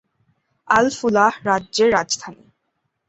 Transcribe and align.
Al-Fulah 0.67 1.33
রাজ্যের 1.45 1.89
রাজধানী। 1.93 2.45